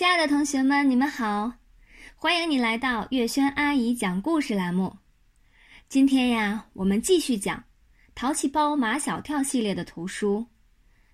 [0.00, 1.52] 亲爱的同学们，你们好，
[2.16, 4.96] 欢迎你来到月轩阿姨讲故事栏目。
[5.90, 7.58] 今天呀，我们继续讲
[8.14, 10.38] 《淘气包马小跳》系列的图书《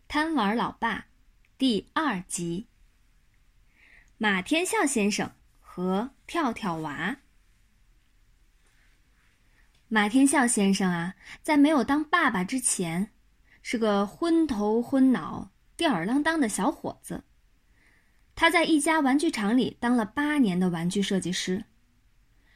[0.07, 0.99] 贪玩老爸》
[1.59, 2.69] 第二集。
[4.19, 5.29] 马天笑先生
[5.59, 7.17] 和跳跳娃。
[9.89, 13.11] 马天笑先生啊，在没有当爸爸之前，
[13.63, 17.25] 是个昏头昏脑、吊儿郎当的小伙子。
[18.37, 21.65] 他在一家玩具厂里当了八年的玩具设计师，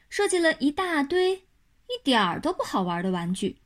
[0.09, 3.57] 设计了一大堆一点儿都不好玩的玩具，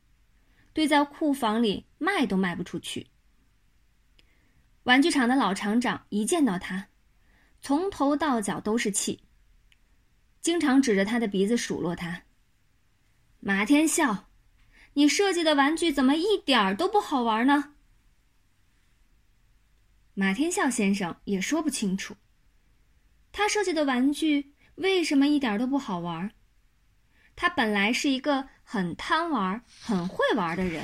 [0.72, 3.06] 堆在库房里卖都卖不出去。
[4.84, 6.88] 玩具厂的老厂长一见到他，
[7.60, 9.20] 从头到脚都是气，
[10.40, 12.22] 经常指着他的鼻子数落他
[13.40, 14.30] ：“马天笑，
[14.94, 17.74] 你设计的玩具怎么一点儿都不好玩呢？”
[20.18, 22.16] 马天笑先生也说不清楚，
[23.32, 26.32] 他设计的玩具为什么一点都不好玩。
[27.36, 30.82] 他本来是一个很贪玩、很会玩的人，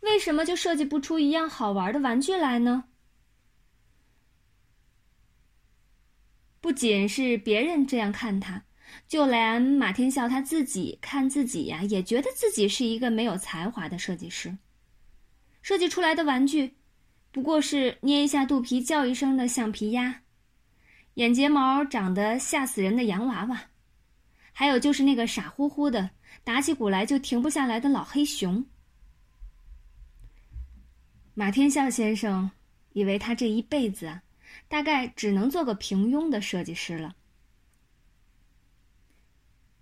[0.00, 2.84] 为什么就设计不出一样好玩的玩具来呢？
[6.62, 8.64] 不仅是别人这样看他，
[9.06, 14.56] 就连马天笑他自己看自己呀，也觉得自己是一个没有才华的设计师，
[15.60, 16.75] 设计出来的玩具。
[17.36, 20.22] 不过是捏一下肚皮叫一声的橡皮鸭，
[21.16, 23.64] 眼睫毛长得吓死人的洋娃娃，
[24.54, 26.08] 还有就是那个傻乎乎的
[26.44, 28.64] 打起鼓来就停不下来的老黑熊。
[31.34, 32.50] 马天笑先生
[32.94, 34.22] 以为他这一辈子啊，
[34.66, 37.14] 大概只能做个平庸的设计师了。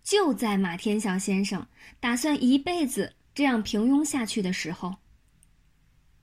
[0.03, 1.65] 就在马天笑先生
[2.01, 4.97] 打算一辈子这样平庸下去的时候，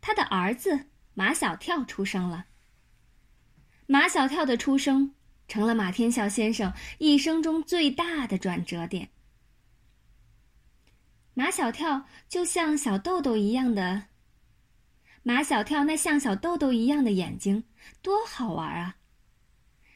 [0.01, 0.87] 他的儿子。
[1.13, 2.45] 马小跳出生了。
[3.85, 5.13] 马小跳的出生
[5.47, 9.09] 成了马天笑先生一生中最大的转折点。
[11.33, 14.07] 马小跳就像小豆豆一样的，
[15.23, 17.65] 马小跳那像小豆豆一样的眼睛
[18.01, 18.97] 多好玩啊！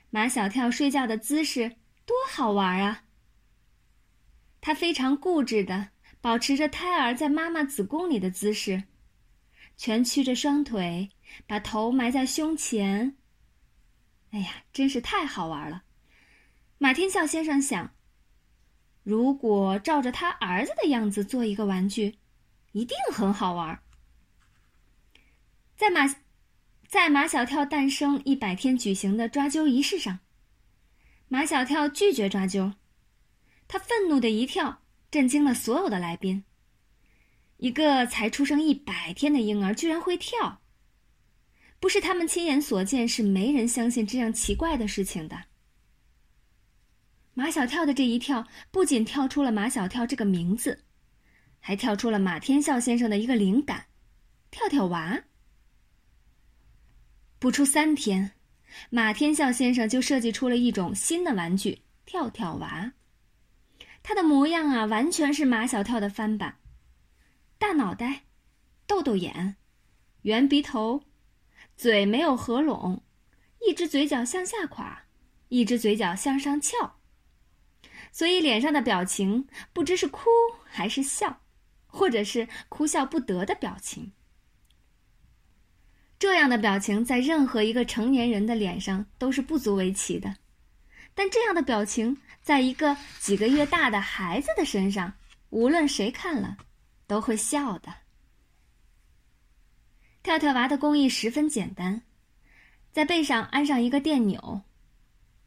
[0.09, 3.03] 马小跳睡觉的姿势多好玩啊！
[4.61, 5.89] 他非常固执的
[6.21, 8.83] 保持着胎儿在妈妈子宫里的姿势。
[9.77, 11.09] 蜷曲着双腿，
[11.47, 13.15] 把头埋在胸前。
[14.31, 15.83] 哎呀，真是太好玩了！
[16.77, 17.93] 马天笑先生想，
[19.03, 22.17] 如果照着他儿子的样子做一个玩具，
[22.73, 23.79] 一定很好玩。
[25.77, 26.13] 在马，
[26.87, 30.19] 在马小跳诞生一百天举行的抓阄仪式上，
[31.27, 32.73] 马小跳拒绝抓阄，
[33.67, 36.43] 他愤怒的一跳，震惊了所有的来宾。
[37.57, 40.61] 一个才出生一百天的婴儿居然会跳，
[41.85, 45.43] 不是他们亲眼所见，是没人相信这样奇怪的事情的。
[47.35, 50.83] 马小跳的这一跳，不仅跳出了马小跳这个名字，
[51.59, 53.85] 还跳出了马天笑先生的一个灵感——
[54.49, 55.25] 跳跳娃。
[57.37, 58.31] 不出三天，
[58.89, 62.93] 马天笑先生就设计出了一种新的玩具——跳跳娃。
[64.01, 66.57] 它的模样啊，完全是马小跳的翻版。
[67.59, 68.23] 大脑袋，
[68.87, 69.57] 豆豆眼，
[70.23, 71.03] 圆鼻头，
[71.75, 73.03] 嘴没有合拢，
[73.67, 75.03] 一只嘴角向下垮，
[75.49, 76.97] 一只嘴角向上翘，
[78.11, 80.29] 所以脸上的表情不知是哭
[80.65, 81.41] 还是笑，
[81.87, 84.11] 或者是哭笑不得的表情。
[86.17, 90.35] 这样的表情在任何一个成年人的脸上都是不足为奇的，
[91.13, 95.13] 但这样的表情在一个几个月大的孩子的身上，
[95.49, 96.57] 无论谁看了。
[97.07, 97.93] 都会笑的。
[100.25, 102.01] 跳跳娃的工艺十分简单，
[102.91, 104.63] 在背上安上一个电钮，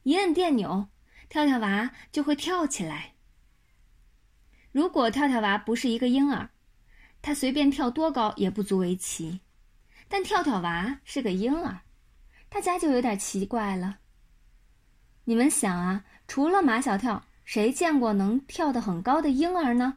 [0.04, 0.86] 一摁电钮，
[1.28, 3.14] 跳跳娃就会跳起来。
[4.70, 6.50] 如果跳跳娃不是一个婴儿，
[7.20, 9.40] 他随便跳多高也不足为奇。
[10.06, 11.80] 但跳跳娃是个婴儿，
[12.48, 13.98] 大家就有点奇怪了。
[15.24, 19.96] 你们想啊，除了马小跳，谁见过能跳得很高的婴儿呢？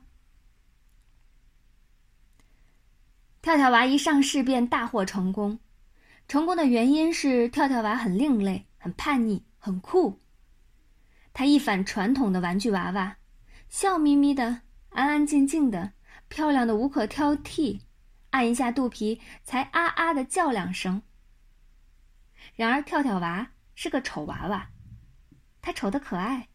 [3.42, 5.58] 跳跳娃一上市便大获成功，
[6.28, 10.22] 成功的原因是跳跳娃很另类、很叛逆、很酷。
[11.34, 13.18] 他一反传统的玩具娃娃，
[13.68, 15.94] 笑眯眯的、安安静静的、
[16.28, 17.80] 漂亮的无可挑剔，
[18.30, 21.02] 按一下肚皮才啊啊的叫两声。
[22.56, 24.70] 然而跳跳娃是个丑娃娃，
[25.64, 26.48] 他丑的可爱，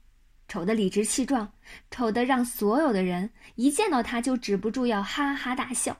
[0.46, 1.52] 丑的理直气壮，
[1.90, 5.96] 丑的让所有的人一见到他就止不住要哈哈大笑。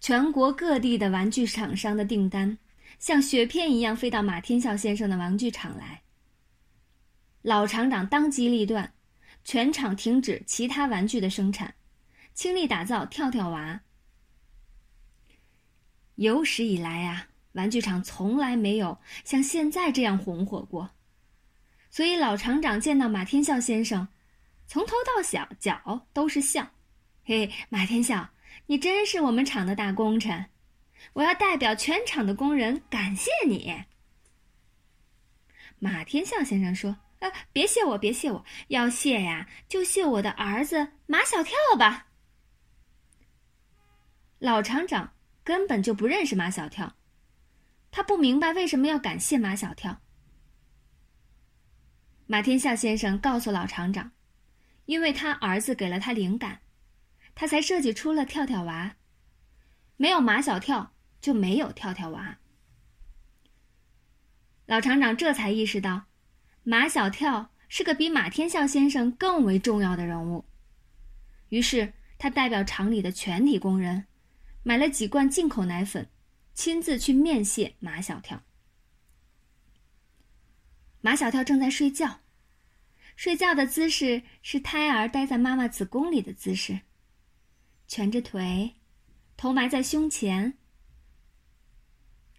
[0.00, 2.56] 全国各地的玩具厂商的订单，
[2.98, 6.00] 像雪片一样飞到马天笑先生的玩具厂来。
[7.42, 8.94] 老厂长当机立断，
[9.44, 11.74] 全厂停止其他玩具的生产，
[12.32, 13.80] 倾力打造跳跳娃。
[16.14, 20.90] 有史以来啊，玩具厂从来没有像现在这样红火过。
[21.90, 24.08] 所以老厂长见到马天笑先生，
[24.66, 26.66] 从头到小脚都是笑。
[27.24, 28.28] 嘿，马天笑，
[28.70, 30.46] 你真是我们厂的大功臣，
[31.14, 33.82] 我要代表全厂的工人感谢你。
[35.80, 42.06] 马天笑先生说：“啊，别谢我，别谢我，要谢呀，就谢我的儿子马小跳吧。”
[44.38, 46.94] 老厂长根本就不认识马小跳，
[47.90, 50.00] 他不明白为什么要感谢马小跳。
[52.28, 54.12] 马天笑先生告诉老厂长，
[54.84, 56.60] 因为他儿子给了他灵感，
[57.40, 58.96] 他才设计出了跳跳娃。
[59.96, 60.92] 没有马小跳，
[61.22, 62.38] 就没有跳跳娃。
[64.66, 66.04] 老厂长这才意识到，
[66.64, 70.44] 马小跳是个比马天笑先生更为重要的人物。
[71.48, 74.04] 于是，他代表厂里的全体工人，
[74.62, 76.10] 买了几罐进口奶粉，
[76.52, 78.42] 亲自去面谢马小跳。
[81.00, 82.20] 马小跳正在睡觉，
[83.16, 86.80] 睡觉的姿势是胎儿待在妈妈子宫里的姿势，
[87.90, 88.76] 蜷着腿，
[89.36, 90.56] 头埋在胸前。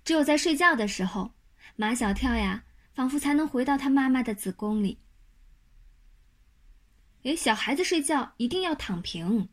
[0.05, 1.33] 只有在睡觉的时候，
[1.75, 2.63] 马小跳呀，
[2.93, 4.99] 仿佛才能回到他妈妈的子宫里。
[7.23, 9.49] 诶，小孩子睡觉一定要躺平。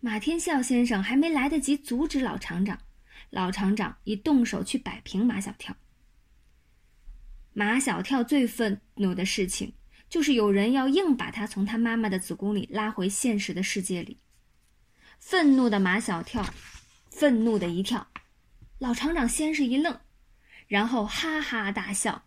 [0.00, 2.78] 马天笑先生还没来得及阻止老厂长，
[3.30, 5.74] 老厂长已动手去摆平马小跳。
[7.54, 9.72] 马小跳最愤怒的事情，
[10.10, 14.18] 就是有人要硬把他从他妈妈的子宫里拉回现实的世界里。
[15.18, 16.44] 愤怒的马小跳，
[17.10, 18.06] 愤怒的一跳，
[18.78, 19.98] 老厂长先是一愣，
[20.68, 22.22] 然后哈哈大笑：“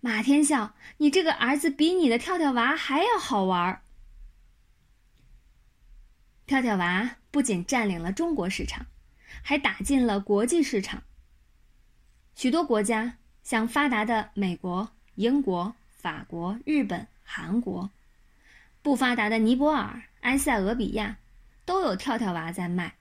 [0.00, 3.82] 马天笑，你这个儿子比你的跳跳娃还要好玩儿。”
[6.46, 8.86] 跳跳娃不仅占领了中国市场，
[9.42, 11.02] 还打进了国际市场。
[12.34, 13.16] 许多国家。
[13.42, 17.90] 像发达的美国、英国、法国、日本、韩国，
[18.82, 21.16] 不发达的尼泊尔、埃塞俄比亚，
[21.70, 22.96] 都有跳跳娃在卖。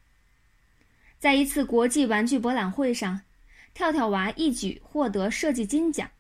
[1.18, 3.22] 在一次国际玩具博览会上，
[3.74, 6.12] 跳跳娃一举获得设计金奖。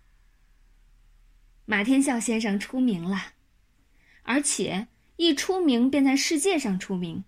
[1.65, 3.33] 马天笑先生出名了，
[4.23, 4.87] 而且
[5.17, 7.23] 一出名便在世界上出名。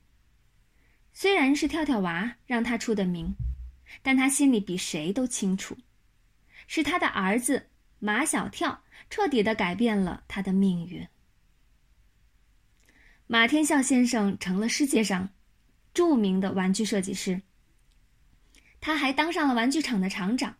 [1.13, 3.35] 虽然是跳跳娃让他出的名，
[4.01, 5.77] 但他心里比谁都清楚。
[6.65, 7.67] 是他的儿子
[7.99, 11.07] 马小跳彻底的改变了他的命运。
[13.31, 15.29] 马天笑先生成了世界上
[15.93, 17.41] 著名的玩具设计师，
[18.81, 20.57] 他还当上了玩具厂的厂长。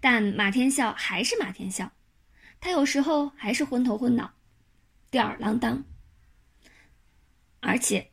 [0.00, 1.92] 但马天笑还是马天笑，
[2.60, 4.32] 他有时候还是昏头昏脑、
[5.10, 5.84] 吊儿郎当，
[7.60, 8.10] 而且，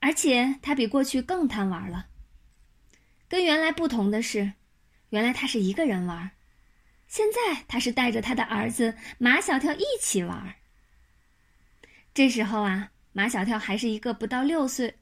[0.00, 2.08] 而且他比过去更贪玩了。
[3.28, 4.54] 跟原来不同的是，
[5.10, 6.32] 原来他是一个人玩，
[7.06, 10.56] 现在他是带着他的儿子马小跳一起玩。
[12.12, 14.98] 这时候啊，马小跳还是一个不到六岁，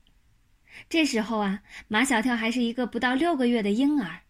[0.88, 4.22] 这时候啊，马小跳还是一个不到六个月的婴儿，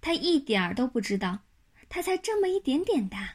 [0.00, 1.40] 他一点儿都不知道，
[1.88, 3.34] 他才这么一点点大，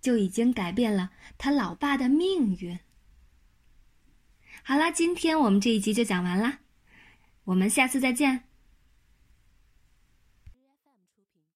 [0.00, 2.78] 就已经改变了他老爸的命运。
[4.62, 6.60] 好啦，今天我们这一集就讲完啦，
[7.44, 8.44] 我们下次再见。